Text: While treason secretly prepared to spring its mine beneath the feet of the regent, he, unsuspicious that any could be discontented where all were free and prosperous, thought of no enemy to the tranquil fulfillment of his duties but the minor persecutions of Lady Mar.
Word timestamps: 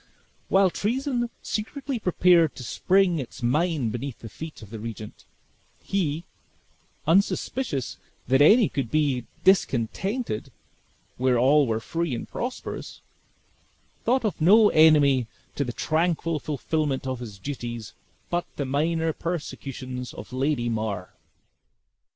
While 0.49 0.71
treason 0.71 1.29
secretly 1.43 1.99
prepared 1.99 2.55
to 2.55 2.63
spring 2.63 3.19
its 3.19 3.43
mine 3.43 3.89
beneath 3.89 4.17
the 4.17 4.29
feet 4.29 4.63
of 4.63 4.71
the 4.71 4.79
regent, 4.79 5.25
he, 5.79 6.23
unsuspicious 7.05 7.97
that 8.27 8.41
any 8.41 8.67
could 8.67 8.89
be 8.89 9.27
discontented 9.43 10.51
where 11.17 11.37
all 11.37 11.67
were 11.67 11.79
free 11.79 12.15
and 12.15 12.27
prosperous, 12.27 13.01
thought 14.03 14.25
of 14.25 14.41
no 14.41 14.69
enemy 14.69 15.27
to 15.53 15.63
the 15.63 15.71
tranquil 15.71 16.39
fulfillment 16.39 17.05
of 17.05 17.19
his 17.19 17.37
duties 17.37 17.93
but 18.31 18.47
the 18.55 18.65
minor 18.65 19.13
persecutions 19.13 20.13
of 20.15 20.33
Lady 20.33 20.67
Mar. 20.67 21.13